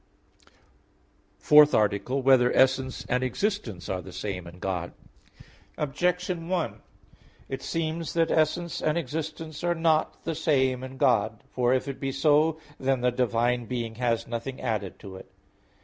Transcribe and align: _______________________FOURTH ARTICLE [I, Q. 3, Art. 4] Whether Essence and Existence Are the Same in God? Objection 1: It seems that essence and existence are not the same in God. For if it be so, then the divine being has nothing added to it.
_______________________FOURTH 1.37 1.75
ARTICLE 1.75 2.15
[I, 2.15 2.21
Q. 2.21 2.23
3, 2.23 2.23
Art. 2.23 2.23
4] 2.23 2.23
Whether 2.23 2.53
Essence 2.57 3.05
and 3.07 3.23
Existence 3.23 3.87
Are 3.87 4.01
the 4.01 4.11
Same 4.11 4.47
in 4.47 4.57
God? 4.57 4.93
Objection 5.77 6.49
1: 6.49 6.81
It 7.49 7.61
seems 7.61 8.13
that 8.15 8.31
essence 8.31 8.81
and 8.81 8.97
existence 8.97 9.63
are 9.63 9.75
not 9.75 10.23
the 10.23 10.33
same 10.33 10.83
in 10.83 10.97
God. 10.97 11.43
For 11.51 11.71
if 11.75 11.87
it 11.87 11.99
be 11.99 12.11
so, 12.11 12.59
then 12.79 13.01
the 13.01 13.11
divine 13.11 13.65
being 13.67 13.93
has 14.01 14.25
nothing 14.25 14.59
added 14.59 14.97
to 15.01 15.17
it. 15.17 15.31